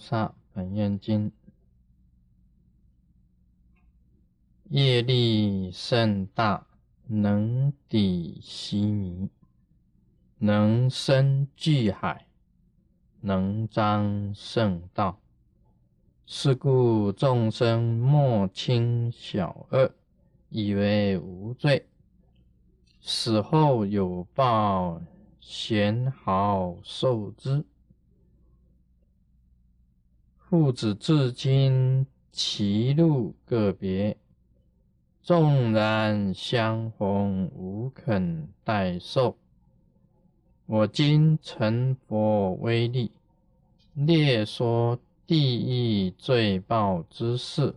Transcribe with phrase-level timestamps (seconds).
[0.00, 1.30] 萨本愿经，
[4.70, 6.66] 业力甚大，
[7.06, 9.28] 能抵西弥，
[10.38, 12.26] 能生巨海，
[13.20, 15.20] 能彰圣道。
[16.24, 19.92] 是故众生莫轻小恶，
[20.48, 21.88] 以为无罪，
[23.00, 25.02] 死后有报，
[25.40, 27.64] 贤好受之。
[30.50, 34.16] 父子至今其路个别，
[35.22, 39.36] 纵然相逢无肯代受。
[40.66, 43.12] 我今成佛威力，
[43.94, 47.76] 列说地狱罪报之事，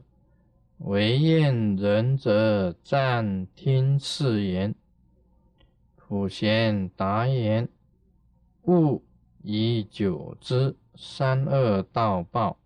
[0.80, 4.74] 唯愿仁者暂听是言。
[5.96, 7.70] 普贤答言：
[8.64, 9.04] 勿
[9.44, 12.58] 以久之三恶道报。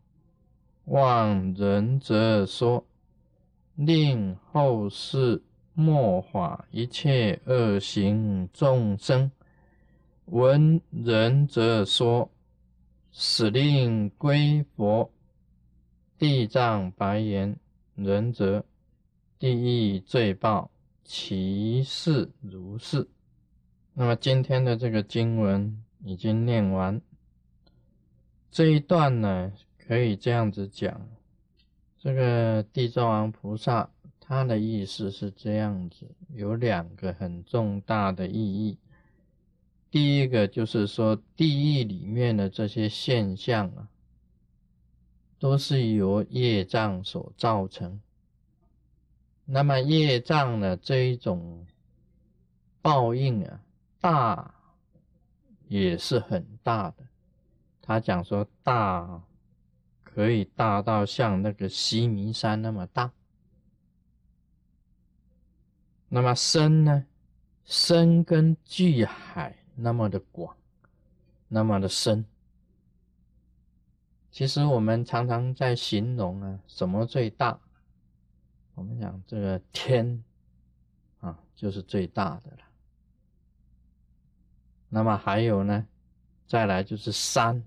[0.88, 2.86] 望仁者说，
[3.76, 5.44] 令后世
[5.74, 9.30] 莫法一切恶行众生；
[10.28, 12.32] 闻仁者说，
[13.12, 15.12] 使令归佛。
[16.18, 17.58] 地藏白言：
[17.96, 18.64] 仁者，
[19.38, 20.72] 地狱罪报，
[21.04, 23.06] 其事如是。
[23.94, 27.02] 那么今天的这个经文已经念完，
[28.50, 29.52] 这一段呢？
[29.88, 31.08] 可以这样子讲，
[31.98, 38.78] 这个地藏王菩萨他的意思是这样子，有两个很重大的意义。
[39.90, 43.88] 第一个就是说，地狱里面的这些现象啊，
[45.40, 48.02] 都是由业障所造成。
[49.46, 51.66] 那么业障的这一种
[52.82, 53.62] 报应啊，
[54.02, 54.54] 大
[55.70, 57.08] 也是很大的。
[57.82, 59.24] 他讲说大。
[60.18, 63.14] 可以大到像那个西弥山那么大，
[66.10, 67.06] 那么深呢？
[67.66, 70.58] 深跟巨海那么的广，
[71.48, 72.26] 那么的深。
[74.32, 77.60] 其实我们常常在形容啊，什么最大？
[78.74, 80.24] 我们讲这个天
[81.20, 82.64] 啊，就是最大的了。
[84.90, 85.86] 那么还有呢？
[86.48, 87.64] 再来就是山。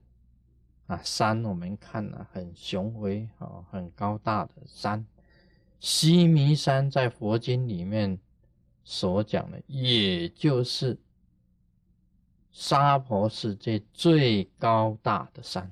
[0.91, 5.07] 啊，山我们看了很雄伟啊，很高大的山。
[5.79, 8.19] 西弥山在佛经里面
[8.83, 10.99] 所讲的，也就是
[12.51, 15.71] 沙婆世界最高大的山，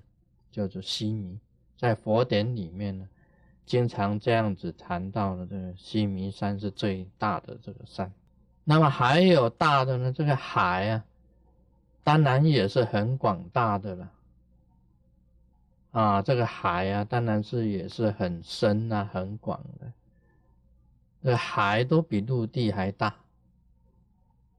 [0.53, 1.37] 叫做西弥。
[1.77, 3.09] 在佛典里面呢，
[3.67, 8.13] 经常这样子谈到的，这个西弥山是最大的这个山。
[8.63, 11.05] 那么还有大的呢，这个海啊，
[12.05, 14.13] 当然也是很广大的了。
[15.91, 19.93] 啊，这个海啊，当然是也是很深啊，很广的。
[21.23, 23.15] 这海都比陆地还大。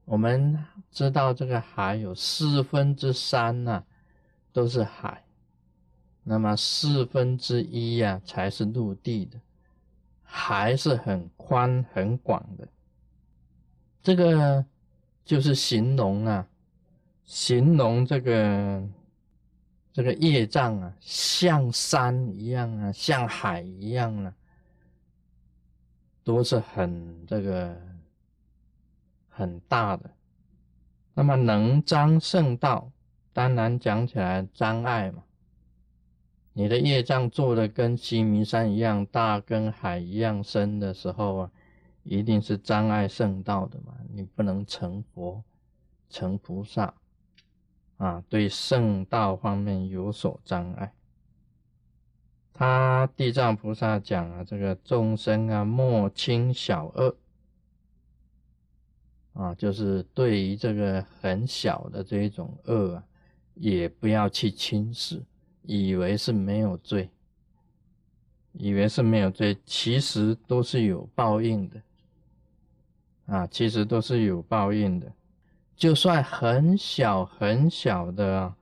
[0.04, 3.84] 我们知道这个海有四分之三呢，
[4.52, 5.24] 都是海，
[6.24, 9.38] 那么四分之一呀才是陆地的，
[10.24, 12.68] 还是很宽很广的。
[14.02, 14.64] 这个
[15.24, 16.46] 就是形容啊，
[17.24, 18.82] 形容这个。
[19.92, 24.32] 这个业障啊，像山一样啊，像海一样啊，
[26.22, 27.76] 都是很这个
[29.28, 30.10] 很大的。
[31.12, 32.90] 那么能障圣道，
[33.32, 35.24] 当然讲起来障碍嘛。
[36.52, 41.50] 你的业障做的跟西明山一样大，跟海一样深的时候啊，
[42.04, 43.96] 一定是障碍圣道的嘛。
[44.12, 45.42] 你不能成佛，
[46.08, 46.94] 成菩萨。
[48.00, 50.90] 啊，对圣道方面有所障碍。
[52.54, 57.14] 他地藏菩萨讲啊，这个众生啊，莫轻小恶
[59.34, 63.04] 啊，就是对于这个很小的这一种恶啊，
[63.54, 65.22] 也不要去轻视，
[65.62, 67.10] 以为是没有罪，
[68.52, 71.82] 以为是没有罪，其实都是有报应的
[73.26, 75.12] 啊，其实都是有报应的。
[75.80, 78.54] 就算很小很小的，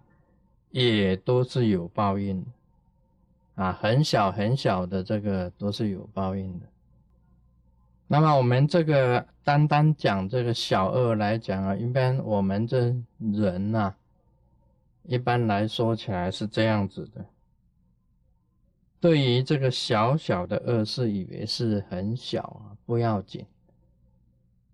[0.70, 2.47] 也都是有报应
[3.56, 3.73] 啊！
[3.73, 6.67] 很小很小的这个都是有报应的。
[8.06, 13.93] 那么我们这个单单讲这个小恶来讲啊，一般我们这人呐，
[15.03, 17.26] 一般来说起来是这样子的。
[19.00, 23.44] 对于这个小小的恶事，以为是很小啊，不要紧。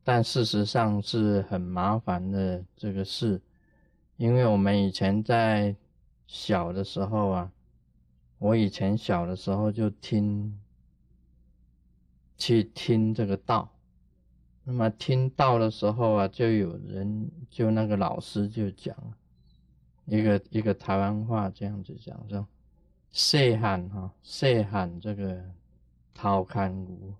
[0.04, 3.40] 但事实上是很麻烦的这个事，
[4.18, 5.74] 因为我们以前在
[6.26, 7.52] 小的时候啊，
[8.36, 10.60] 我以前小的时候就听，
[12.36, 13.72] 去听这个道，
[14.62, 18.94] 那么听道的时候啊，就有人就那个老师就讲，
[20.04, 22.46] 一个一个台湾话这样子讲说，
[23.10, 25.42] 细汉哈，细汉这个
[26.12, 27.14] 偷看牛。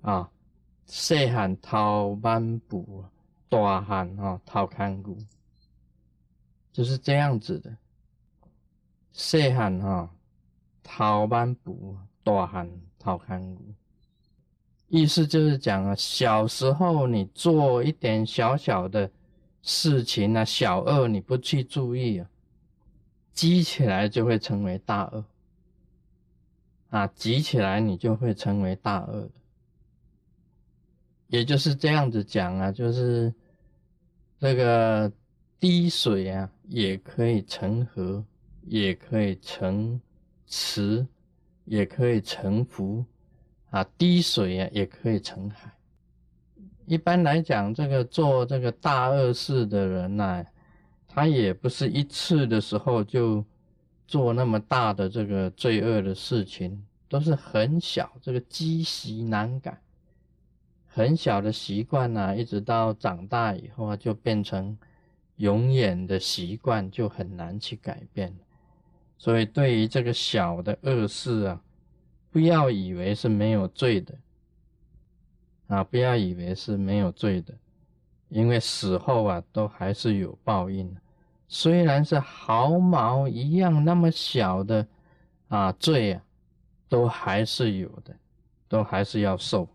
[0.00, 0.30] 啊，
[0.86, 3.04] 细汉偷漫步，
[3.48, 5.16] 大汉哈偷看牛，
[6.72, 7.76] 就是这样子的。
[9.12, 10.10] 细汉哈
[10.82, 13.60] 偷慢步，大汉偷看牛。
[14.88, 19.10] 意思就是讲啊，小时候你做一点小小的
[19.62, 22.28] 事情啊，小恶你不去注意啊，
[23.32, 25.24] 积起来就会成为大恶
[26.90, 29.30] 啊，积起来你就会成为大恶的。
[31.34, 33.32] 也就是这样子讲啊，就是
[34.38, 35.10] 这个
[35.58, 38.24] 滴水啊，也可以成河。
[38.66, 40.00] 也可以成
[40.46, 41.06] 池，
[41.66, 43.04] 也可以成湖，
[43.68, 45.70] 啊，滴水啊，也可以成海。
[46.86, 50.42] 一般来讲，这个做这个大恶事的人呢，
[51.06, 53.44] 他也不是一次的时候就
[54.06, 59.78] 做那么大的这个罪恶的事情，都是很小，这个积习难改，
[60.96, 64.78] 很小的习惯呢，一直到长大以后啊，就变成
[65.38, 68.32] 永远的习惯，就很难去改变。
[69.18, 71.60] 所以，对于这个小的恶事啊，
[72.30, 74.14] 不要以为是没有罪的
[75.66, 77.52] 啊，不要以为是没有罪的，
[78.28, 81.00] 因为死后啊，都还是有报应的。
[81.48, 84.86] 虽然是毫毛一样那么小的
[85.48, 86.22] 啊罪啊，
[86.88, 88.14] 都还是有的，
[88.68, 89.68] 都还是要受。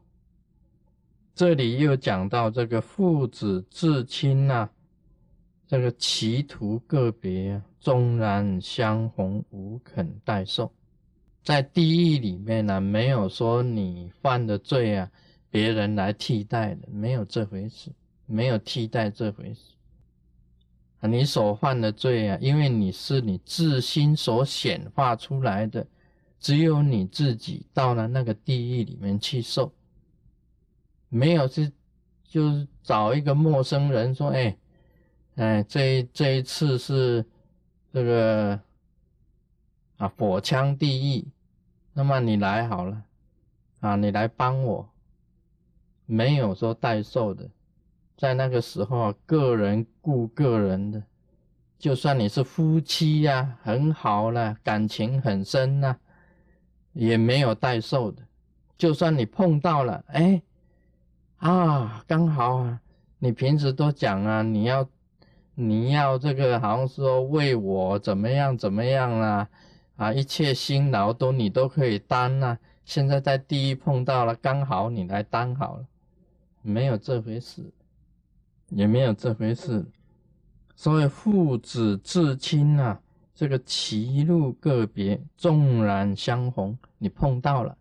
[1.40, 4.70] 这里又讲到这个父子至亲呐。
[5.66, 10.70] 这个歧途个别，纵然相逢，无肯代受。
[11.42, 15.10] 在地狱里面呢，没有说你犯的罪啊，
[15.50, 17.90] 别人来替代的，没有这回事，
[18.26, 19.62] 没有替代这回事。
[21.08, 25.88] 你所犯的罪啊，因为你是你自心所显化出来的，
[26.38, 29.72] 只有你自己到了那个地狱里面去受，
[31.10, 31.72] 没有是，
[32.24, 34.56] 就是找一个陌生人说，哎。
[35.36, 37.26] 哎，这这一次是
[37.94, 38.60] 这个
[39.96, 41.26] 啊火枪地狱，
[41.94, 43.02] 那么你来好了
[43.80, 44.90] 啊，你来帮我，
[46.06, 47.50] 没有说代售的，
[48.18, 51.02] 在那个时候啊，个人雇个人的，
[51.78, 55.96] 就算你是夫妻呀，很好了，感情很深呐，
[56.92, 58.22] 也没有代售的，
[58.78, 60.42] 就算你碰到了，哎
[61.40, 62.80] 啊，刚好啊，
[63.18, 64.88] 你平时都讲啊，你要。
[65.62, 69.50] 你要这个好像说为我怎么样怎么样啦，
[69.98, 72.58] 啊，一切辛劳都你都可以担呐。
[72.86, 75.86] 现在在地狱碰到了，刚好你来担好了，
[76.62, 77.62] 没有这回事，
[78.70, 79.86] 也没有这回事。
[80.78, 83.02] 所以父子至亲啊，
[83.36, 87.76] 这个歧路个别，纵然相逢，你碰到了，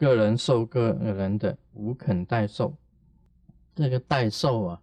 [0.00, 2.74] 个人受个人的，无肯代受。
[3.76, 4.82] 这个代受啊。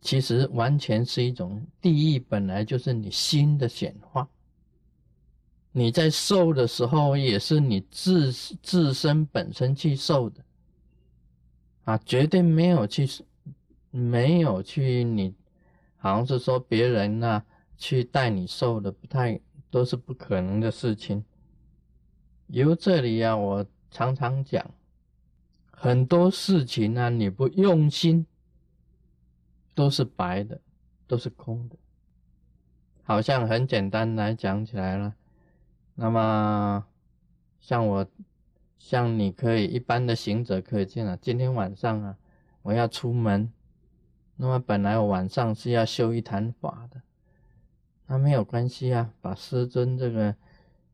[0.00, 4.28] 其实完全是一种地狱，本来就是你心的显化。
[5.72, 8.30] 你在受的时候，也是你自
[8.62, 10.44] 自身本身去受的，
[11.84, 13.08] 啊，绝对没有去，
[13.90, 15.34] 没有去你，
[15.96, 17.42] 好像是说别人呐
[17.78, 21.24] 去带你受的，不太都是不可能的事情。
[22.48, 24.74] 由这里啊，我常常讲，
[25.70, 28.26] 很多事情啊，你不用心。
[29.76, 30.60] 都是白的，
[31.08, 31.74] 都是空的，
[33.02, 35.16] 好像很简单来讲起来了。
[35.96, 36.86] 那么，
[37.58, 38.06] 像我，
[38.78, 42.16] 像你可以一般的行者可以见啊，今天晚上啊，
[42.62, 43.52] 我要出门。
[44.36, 47.02] 那么本来我晚上是要修一坛法的，
[48.06, 50.36] 那没有关系啊，把师尊这个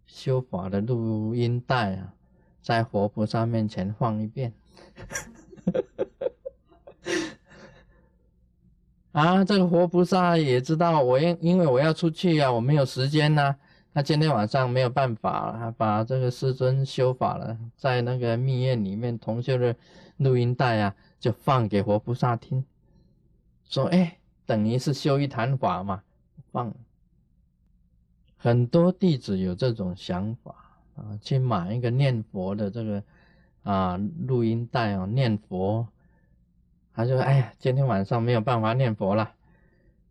[0.06, 2.14] 修法的录音带啊，
[2.62, 4.52] 在活菩萨面前放一遍。
[9.12, 13.56] 啊，这个活菩萨也知道我因因为我要出去啊，我没有时间呐。
[13.92, 19.74] 他今天晚上没有办法了，把这个师尊修法了，在那个密院里面同修的
[20.18, 22.64] 录音带啊，就放给活菩萨听，
[23.68, 26.04] 说哎，等于是修一坛法嘛，
[26.52, 26.72] 放。
[28.36, 33.02] 很多弟子有这种想法啊，去买一个念佛的这个
[33.62, 35.86] 啊录音带哦，念佛。
[36.92, 39.32] 他就说：“哎呀，今天晚上没有办法念佛了，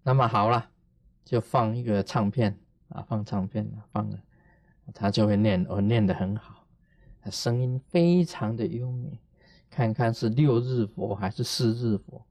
[0.01, 0.69] 那么好了，
[1.23, 2.57] 就放一个唱片
[2.87, 4.17] 啊，放唱片，放了，
[4.95, 6.65] 他就会念，我念得很好，
[7.29, 9.19] 声音非常的优美，
[9.69, 12.25] 看看是六日佛还是四日佛，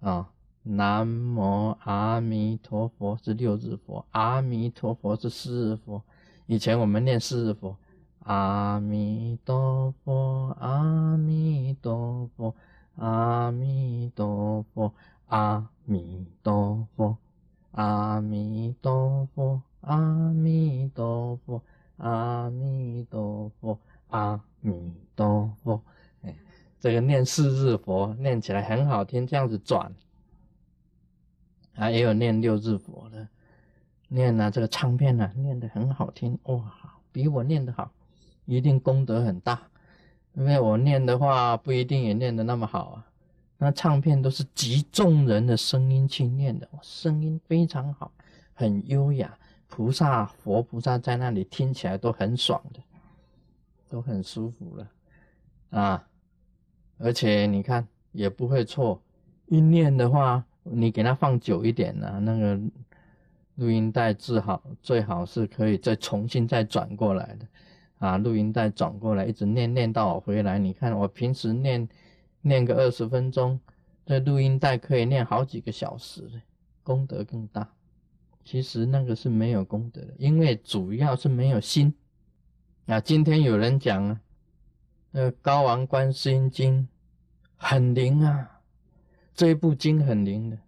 [0.00, 0.32] 啊，
[0.62, 6.02] 南无阿弥陀佛是六日佛，阿弥陀佛是四日佛，
[6.46, 7.76] 以前我们念四日佛，
[8.20, 12.54] 阿弥陀佛，阿弥陀佛，
[12.96, 14.92] 阿弥陀佛，
[15.26, 17.16] 阿弥陀佛。
[17.76, 21.60] 阿弥陀佛，阿弥陀佛，
[21.96, 23.76] 阿弥陀佛，
[24.10, 25.82] 阿弥陀佛。
[26.22, 26.36] 哎，
[26.78, 29.92] 这个念四日佛，念起来很好听，这样子转。
[31.74, 33.26] 啊，也有念六日佛的，
[34.14, 36.72] 念啊这个唱片呢，念得很好听，哇，
[37.10, 37.90] 比我念的好，
[38.44, 39.60] 一定功德很大。
[40.34, 43.06] 因为我念的话，不一定也念得那么好啊。
[43.58, 48.12] 那唱片都是集众人的声音去念的，声音非常好，
[48.52, 49.36] 很优雅。
[49.66, 52.80] 菩萨、佛菩萨在那里听起来都很爽的，
[53.88, 54.88] 都很舒服了
[55.70, 56.06] 啊！
[56.98, 59.02] 而且你看也不会错，
[59.46, 62.60] 一念的话，你给他放久一点呢，那个
[63.56, 67.46] 录音带最好最好是可以再重新再转过来的
[67.98, 68.18] 啊！
[68.18, 70.58] 录音带转过来，一直念念到我回来。
[70.58, 71.88] 你看我平时念。
[72.46, 73.58] 念个二十分钟，
[74.04, 76.42] 这录音带可以念好几个小时，
[76.82, 77.66] 功德更大。
[78.44, 81.94] 其实那个是没有功德的，因为主要是没有心。
[82.84, 84.20] 那今天有人讲啊，
[85.10, 86.82] 那《高王观世音经》
[87.56, 88.60] 很灵啊，
[89.34, 90.58] 这一部经很灵的。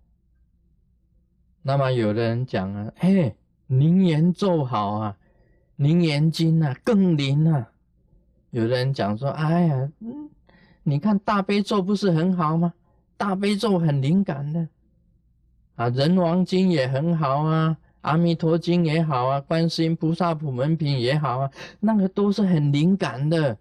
[1.66, 3.34] 那么有的人讲啊，嘿，
[3.66, 5.16] 灵言咒好啊，
[5.74, 7.72] 灵言经啊更灵啊。
[8.50, 10.30] 有的人讲说，哎呀，嗯。
[10.84, 12.72] 你看大悲咒不是很好吗？
[13.16, 14.68] 大悲咒很灵感的
[15.74, 23.58] 啊，人王经也很好啊，阿弥陀经也好啊，观世音菩萨普门品也好啊，那个都是很灵感的。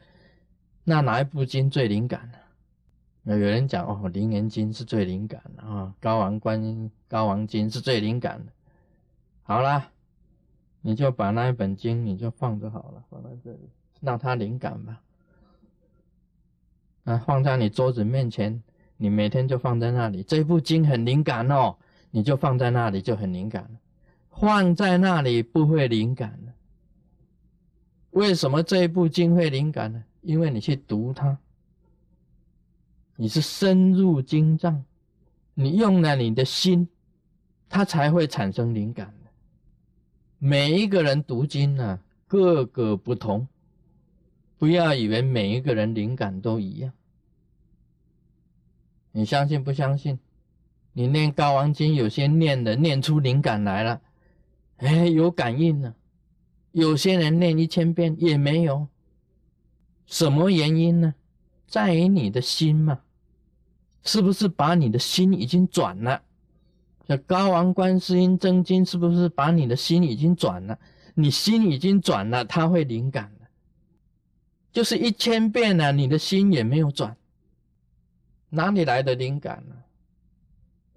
[0.83, 2.37] 那哪一部经最灵感呢？
[3.33, 8.51] 有人讲哦，灵严经是最灵感的啊，高王观音高王经是最灵感的。
[9.41, 9.91] 好啦，
[10.81, 15.01] 你就把那一本经你就放着好了，放在这里，让它灵感吧。
[17.05, 18.61] 啊，放在你桌子面前，
[18.97, 20.21] 你每天就放在那里。
[20.21, 21.75] 这部经很灵感哦，
[22.11, 23.79] 你就放在那里就很灵感了。
[24.29, 26.53] 放在那里不会灵感了。
[28.11, 30.03] 为什么这一部经会灵感呢？
[30.21, 31.37] 因为你去读它，
[33.15, 34.83] 你是深入经藏，
[35.53, 36.87] 你用了你的心，
[37.69, 39.29] 它才会产生灵感的。
[40.37, 43.47] 每一个人读经呢，各个不同。
[44.57, 46.93] 不要以为每一个人灵感都一样，
[49.11, 50.17] 你相信不相信？
[50.93, 54.01] 你念《高王经》，有些念的念出灵感来了，
[54.77, 55.93] 哎，有感应了；
[56.71, 58.87] 有些人念一千遍也没有，
[60.05, 61.15] 什么原因呢？
[61.67, 63.01] 在于你的心嘛，
[64.05, 66.21] 是不是把你的心已经转了？
[67.07, 70.79] 这《高王观世音真经》是不是把你的心已经转了？
[71.13, 73.31] 你心已经转了，他会灵感。
[74.71, 77.15] 就是一千遍了，你的心也没有转，
[78.49, 79.75] 哪里来的灵感呢？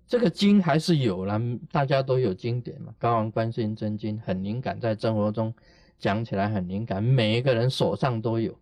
[0.08, 5.54] 这个经还是有了，大家都有经典嘛，《高王观世音真经》很灵感，在生活中
[5.96, 8.58] 讲起来很灵感，每一个人手上都有，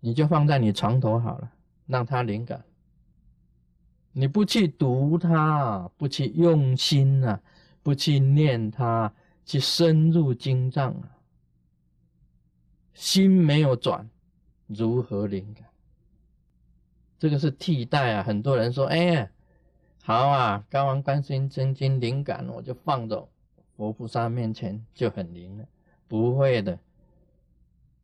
[0.00, 1.50] 你就放在你床头好了，
[1.86, 2.64] 让他灵感。
[4.12, 7.40] 你不去读它，不去用心啊，
[7.82, 9.12] 不去念它，
[9.44, 11.10] 去深入经藏啊。
[12.92, 14.08] 心没有转，
[14.68, 15.66] 如何灵感？
[17.18, 18.22] 这个是替代啊！
[18.22, 19.30] 很多人说：“哎，
[20.02, 23.28] 好啊，刚完观心真经灵感，我就放到
[23.76, 25.66] 佛菩萨面前就很灵了。”
[26.06, 26.78] 不会的，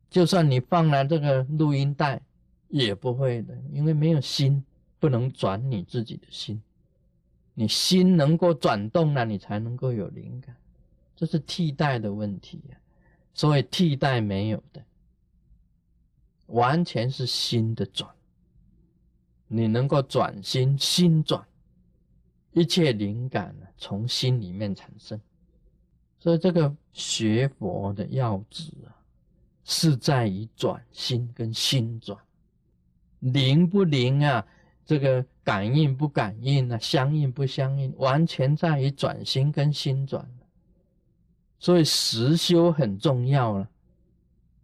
[0.09, 2.21] 就算你放了这个录音带，
[2.71, 4.65] 也不会的，因为没有心，
[4.99, 6.63] 不能转你自己的心。
[7.53, 10.57] 你心能够转动了，你才能够有灵感。
[11.15, 12.77] 这是替代的问题呀。
[13.35, 14.83] 所以替代没有的，
[16.47, 18.11] 完全是心的转。
[19.47, 21.47] 你能够转心，心转，
[22.53, 25.21] 一切灵感呢从心里面产生。
[26.19, 28.95] 所以这个学佛的要旨啊，
[29.65, 32.19] 是在于转心跟心转，
[33.21, 34.45] 灵不灵啊？
[34.85, 36.77] 这个感应不感应啊？
[36.79, 37.95] 相应不相应？
[37.97, 40.29] 完全在于转心跟心转。
[41.59, 43.69] 所以实修很重要了。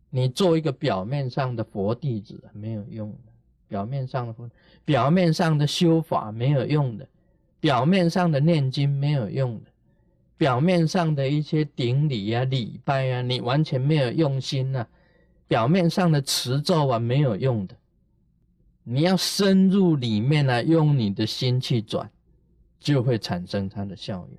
[0.08, 3.32] 你做一个表面上的佛弟子没有用的，
[3.68, 4.48] 表面上的佛，
[4.84, 7.06] 表面上的修法没有用的，
[7.60, 9.70] 表面上的念经没有用的，
[10.38, 14.88] 表面上的一些顶礼啊、礼拜啊，你完全没有用心啊，
[15.46, 17.76] 表面上的持咒啊没有用的，
[18.88, 22.08] 你要深入里面来，用你的心去转，
[22.78, 24.38] 就会产生它的效用。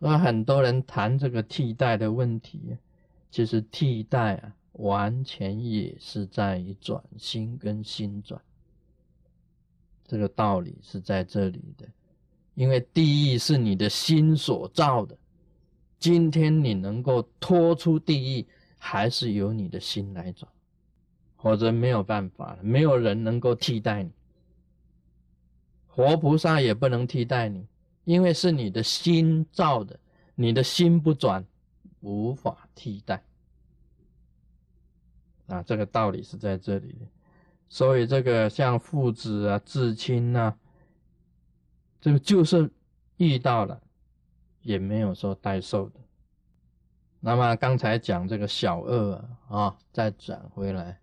[0.00, 2.76] 那很多人谈这个替代的问题，
[3.30, 8.42] 其实替代啊，完全也是在于转心跟心转，
[10.04, 11.86] 这个道理是在这里的。
[12.54, 15.16] 因为地狱是你的心所造的，
[16.00, 18.46] 今天你能够脱出地狱，
[18.78, 20.50] 还是由你的心来转，
[21.38, 24.10] 否则没有办法，没有人能够替代你，
[25.86, 27.66] 活菩萨也不能替代你，
[28.04, 29.98] 因为是你的心造的，
[30.34, 31.44] 你的心不转，
[32.00, 33.22] 无法替代。
[35.46, 37.06] 啊，这个道理是在这里的，
[37.68, 40.54] 所以这个像父子啊、至亲呐。
[42.00, 42.70] 这个就是
[43.16, 43.80] 遇到了，
[44.62, 46.00] 也没有说代受的。
[47.20, 51.00] 那么刚才讲这个小恶啊，再转回来，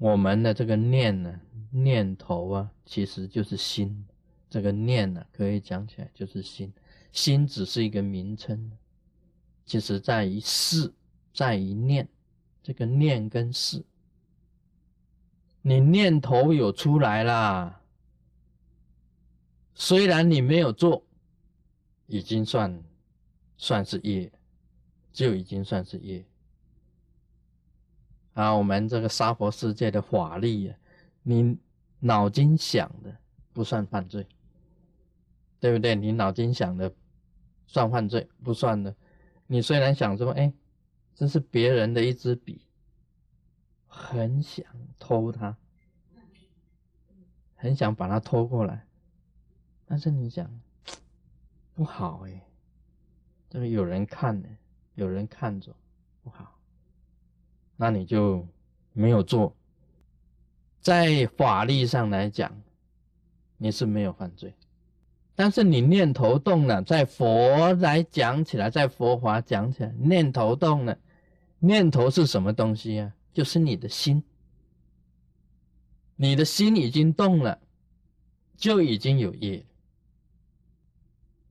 [0.00, 1.40] 我们的这个念呢，
[1.70, 4.06] 念头啊，其实就是心。
[4.48, 6.72] 这个念呢，可以讲起来就是心。
[7.12, 8.72] 心只是一个名称，
[9.66, 10.90] 其实在于事，
[11.34, 12.08] 在于念。
[12.62, 13.84] 这个念跟事，
[15.60, 17.82] 你念头有出来啦。
[19.74, 21.04] 虽然你没有做，
[22.06, 22.82] 已经算
[23.58, 24.32] 算是业，
[25.12, 26.24] 就已经算是业。
[28.34, 30.76] 啊，我们这个娑婆世界的法力啊，
[31.22, 31.58] 你
[31.98, 33.16] 脑筋想的
[33.52, 34.26] 不算犯罪，
[35.58, 35.94] 对不对？
[35.94, 36.92] 你脑筋想的
[37.66, 38.94] 算犯罪不算的。
[39.46, 40.52] 你虽然想说，哎，
[41.14, 42.64] 这是别人的一支笔，
[43.86, 44.64] 很想
[44.98, 45.56] 偷它，
[47.56, 48.86] 很想把它偷过来。
[49.84, 50.48] 但是你想
[51.74, 52.40] 不好哎，
[53.48, 54.48] 这个有人看呢，
[54.94, 55.74] 有人看着
[56.22, 56.59] 不好，
[57.80, 58.46] 那你就
[58.92, 59.56] 没有做。
[60.82, 62.60] 在法律上来讲，
[63.56, 64.54] 你是没有犯罪，
[65.34, 70.98] 但是你念头动了，在佛来讲起来，在佛法讲起来，念头动了，
[71.58, 73.14] 念头是什么东西啊？
[73.32, 74.22] 就是你的心，
[76.16, 77.58] 你的心已经动了，
[78.58, 79.64] 就已经有业。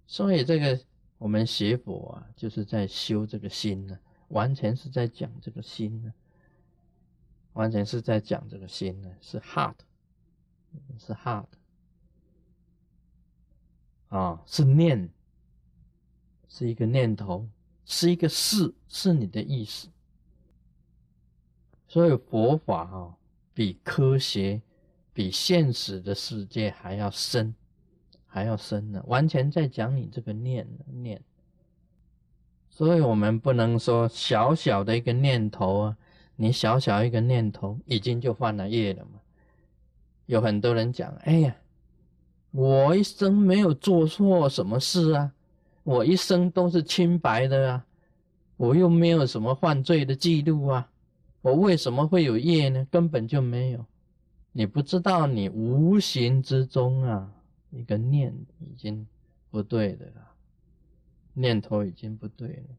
[0.05, 0.79] 所以这个
[1.17, 3.97] 我们学佛啊，就是在修这个心呢，
[4.29, 6.13] 完全是在讲这个心呢，
[7.53, 9.75] 完全是在讲这个心呢，是 heart，
[10.97, 11.45] 是 heart，
[14.07, 15.09] 啊，是念，
[16.47, 17.47] 是一个念头，
[17.85, 19.87] 是一个事，是你的意思。
[21.87, 23.17] 所以佛法啊，
[23.53, 24.61] 比科学、
[25.13, 27.53] 比现实的世界还要深。
[28.31, 31.19] 还要深呢，完全在讲你这个念念，
[32.79, 35.97] 所以我们不能说小小的一个念头啊，
[36.37, 39.19] 你小小一个念头已经就犯了业了嘛。
[40.27, 41.53] 有很多人讲，哎呀，
[42.51, 45.33] 我一生没有做错什么事啊，
[45.83, 47.85] 我一生都是清白的啊，
[48.55, 50.89] 我又没有什么犯罪的记录啊，
[51.41, 52.87] 我为什么会有业呢？
[52.89, 53.85] 根本就没有，
[54.53, 57.29] 你不知道你无形之中啊。
[57.71, 59.05] 一个念已经
[59.51, 60.31] 不对的了，
[61.39, 62.75] 念头已经不对了。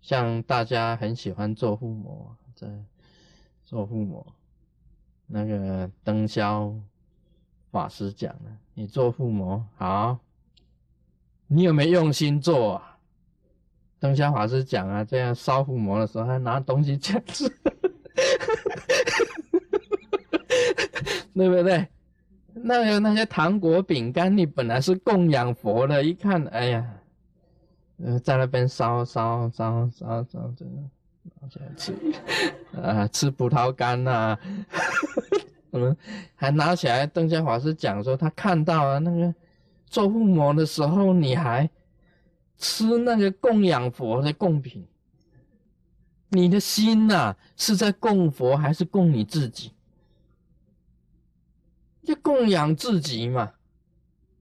[0.00, 2.66] 像大家很喜欢做父母，在
[3.66, 4.26] 做父母，
[5.26, 6.74] 那个灯宵
[7.70, 10.18] 法师讲的，你做父母好，
[11.46, 12.98] 你有没有用心做啊？
[13.98, 17.12] 灯宵法师讲啊，这样烧父母的时候还拿东西吃，
[21.34, 21.86] 对不对？
[22.62, 26.86] 那个那些糖果饼干，你本来是供养佛的，一看，哎呀，
[28.04, 30.70] 呃，在那边烧烧烧烧烧，这个
[31.40, 31.94] 拿起来吃，
[32.80, 34.38] 啊，吃葡萄干呐，
[35.72, 35.96] 嗯，
[36.34, 37.06] 还拿起来。
[37.06, 39.34] 邓家法师讲说，他看到啊，那个
[39.86, 41.68] 做父母的时候，你还
[42.56, 44.86] 吃那个供养佛的供品，
[46.30, 49.72] 你的心呐，是在供佛还是供你自己？
[52.08, 53.52] 就供养自己嘛，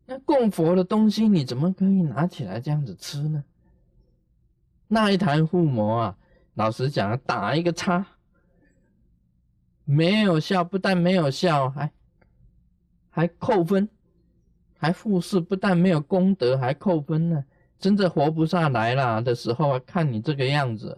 [0.06, 3.44] 那供佛的东西你怎么可以拿起来这样子吃呢？
[4.88, 6.18] 那一坛护摩啊，
[6.54, 8.08] 老实讲，打一个叉，
[9.84, 11.92] 没有效，不但没有效，还
[13.10, 13.90] 还扣分，
[14.78, 17.44] 还复试，不但没有功德，还扣分呢。
[17.78, 20.98] 真的活不下来了的时候啊，看你这个样子，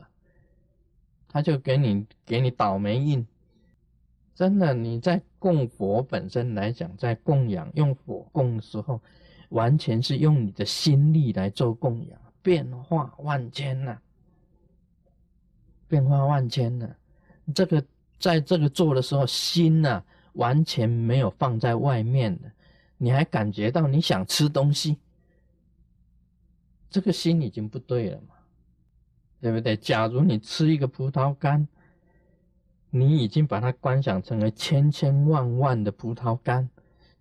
[1.30, 3.26] 他就给你给你倒霉印。
[4.40, 9.02] 真的，你在供佛本身来讲，在供养用火供的时候，
[9.50, 13.98] 完全是用你的心力来做供养，变化万千呐，
[15.90, 16.90] 变化万千呐。
[17.54, 17.84] 这个
[18.18, 22.50] 在这个做的时候，心呐完全没有放在外面的，
[22.98, 24.96] 你还感觉到你想吃东西，
[26.90, 28.36] 这个心已经不对了嘛，
[29.42, 29.76] 对不对？
[29.76, 31.68] 假如你吃一个葡萄干，
[32.90, 36.70] 你已经把它观想成为千千万万的葡萄干。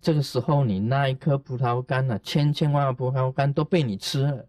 [0.01, 2.17] 这个时候，你那一颗葡萄干呢？
[2.23, 4.45] 千千万万葡萄干都被你吃了，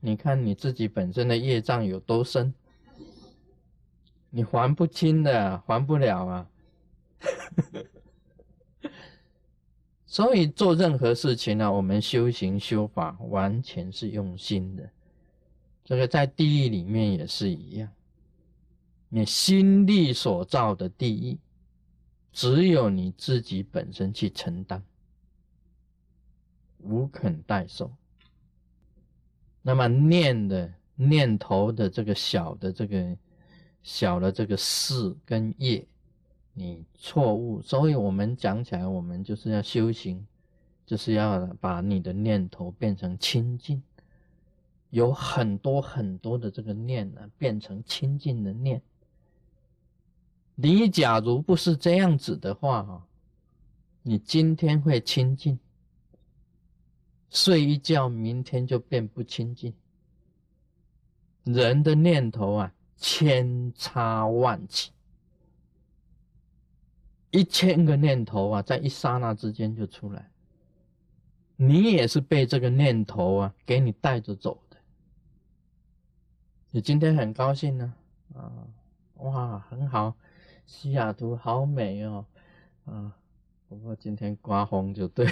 [0.00, 2.52] 你看你自己本身的业障有多深，
[4.30, 6.46] 你还不清的，还不了啊！
[10.04, 14.88] 所以做任何事情呢，我们修行修法完全是用心的。
[15.84, 17.88] 这个在地狱里面也是一样，
[19.08, 21.38] 你心力所造的地狱。
[22.30, 24.80] 只有你自己本身去承担，
[26.78, 27.90] 无肯代受。
[29.60, 33.16] 那么念的念头的这个小的这个
[33.82, 35.84] 小的这个事跟业，
[36.52, 37.60] 你错误。
[37.60, 40.24] 所以我们讲起来，我们就是要修行，
[40.86, 43.82] 就是要把你的念头变成清净，
[44.90, 48.80] 有很多很多的这个念呢，变成清净的念。
[50.60, 53.06] 你假如不是这样子的话，哈，
[54.02, 55.56] 你今天会清净，
[57.30, 59.72] 睡一觉，明天就变不清净。
[61.44, 64.90] 人的念头啊，千差万起，
[67.30, 70.28] 一千个念头啊，在一刹那之间就出来。
[71.54, 74.76] 你也是被这个念头啊，给你带着走的。
[76.72, 77.94] 你今天很高兴呢，
[78.34, 78.66] 啊，
[79.18, 80.16] 哇，很好。
[80.68, 82.26] 西雅图好美哦，
[82.84, 83.10] 啊，
[83.70, 85.26] 不过今天刮风就对，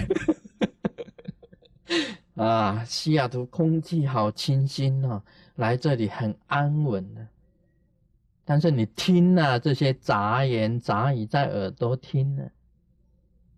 [2.34, 5.22] 啊，西雅图空气好清新哦，
[5.56, 7.28] 来这里很安稳的。
[8.46, 12.50] 但是你听啊，这些杂言杂语在耳朵听呢，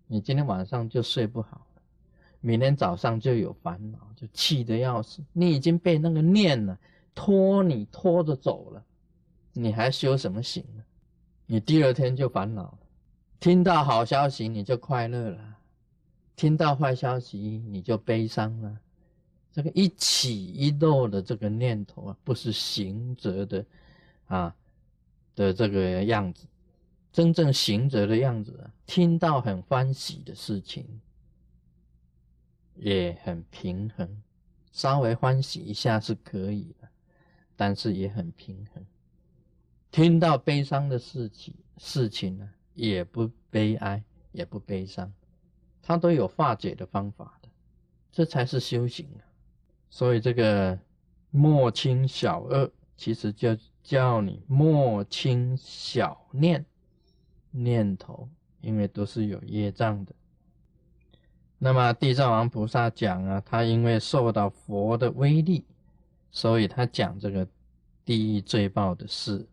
[0.05, 1.81] 你今天晚上就睡不好了，
[2.41, 5.23] 明天早上就有烦恼，就气得要死。
[5.31, 6.77] 你已经被那个念呢
[7.15, 8.83] 拖你拖着走了，
[9.53, 10.83] 你还修什么行呢？
[11.51, 12.79] 你第二天就烦恼了，
[13.39, 15.57] 听到好消息你就快乐了，
[16.35, 18.79] 听到坏消息你就悲伤了。
[19.51, 23.65] 这个一起一落的这个念头啊，不是行者的
[24.27, 24.55] 啊
[25.33, 26.45] 的这个样子。
[27.11, 30.85] 真正行者的样子啊，听到很欢喜的事情，
[32.75, 34.21] 也很平衡，
[34.71, 36.87] 稍微欢喜一下是可以的，
[37.55, 38.85] 但是也很平衡。
[39.91, 45.11] 听到悲伤的事情，事情呢，也不悲哀，也不悲伤，
[45.81, 47.49] 他都有化解的方法的，
[48.11, 49.25] 这才是修行啊。
[49.89, 50.77] 所以这个
[51.31, 56.63] 莫轻小恶，其实就叫你莫轻小念
[57.49, 58.29] 念头，
[58.61, 60.13] 因为都是有业障的。
[61.57, 65.65] 那么地藏王菩萨讲啊，他因为受到佛的威力，
[66.31, 67.47] 所以他讲这个
[68.05, 69.47] 地狱罪报的事。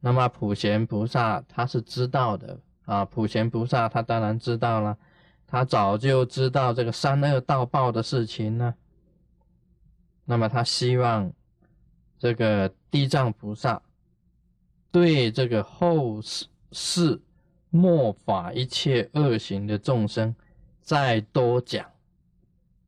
[0.00, 4.96] 那么普贤菩萨他是知道的啊，普贤菩萨他当然知道了，
[5.46, 8.74] 他早就知道这个三恶道报的事情呢。
[10.24, 11.32] 那么他希望
[12.18, 13.82] 这个地藏菩萨
[14.92, 17.20] 对这个后世世
[17.70, 20.34] 末法一切恶行的众生
[20.80, 21.84] 再多讲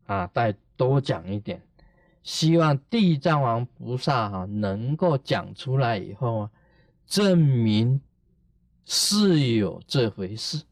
[0.07, 1.61] 啊，再多讲一点，
[2.23, 6.51] 希望地藏王菩萨哈能够讲出来以后啊。
[7.11, 8.01] 证明
[8.85, 10.63] 是有这回事，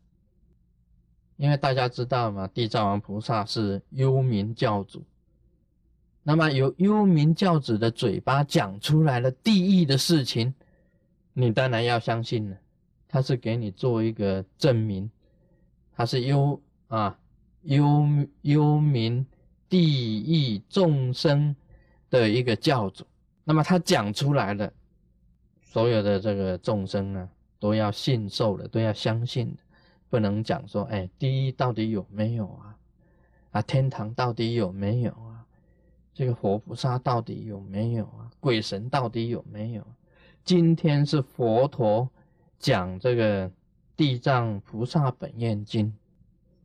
[1.36, 5.02] 因为大家知道嘛，地藏王菩萨是幽冥教主，
[6.22, 10.54] 那么由幽冥教主的嘴巴讲出来了地狱的事情，
[11.32, 12.56] 你当然要相信了，
[13.08, 15.10] 他是给你做一个证明，
[15.96, 17.18] 他是幽啊
[17.62, 18.06] 幽
[18.42, 19.24] 幽冥
[19.68, 20.22] 地
[20.54, 21.56] 狱众生
[22.10, 23.04] 的一个教主，
[23.42, 24.72] 那么他讲出来了。
[25.70, 27.28] 所有的这个众生呢，
[27.60, 29.58] 都要信受的，都要相信的，
[30.08, 32.74] 不能讲说，哎，地狱到底有没有啊？
[33.50, 35.44] 啊，天堂到底有没有啊？
[36.14, 38.30] 这个活菩萨到底有没有啊？
[38.40, 39.86] 鬼神到底有没有？
[40.42, 42.08] 今天是佛陀
[42.58, 43.46] 讲这个
[43.94, 45.86] 《地藏菩萨本愿经》，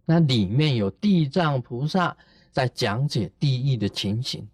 [0.06, 2.16] 那里面有地藏菩萨
[2.52, 4.48] 在讲解地狱的情形，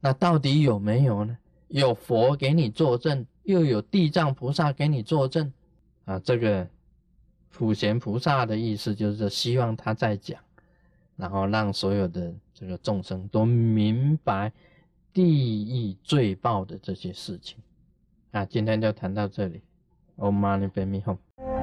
[0.00, 1.38] 那到底有没有呢？
[1.68, 3.24] 有佛给你作证。
[3.48, 5.50] 又有地藏菩萨给你作证，
[6.04, 6.68] 啊，这个
[7.48, 10.38] 普贤菩萨的意思就是希望他在讲，
[11.16, 14.52] 然后让所有的这个众生都明白
[15.14, 17.56] 地狱罪报的这些事情。
[18.32, 19.62] 啊今天就谈到这里。
[20.18, 21.57] Om Mani Padme Hum。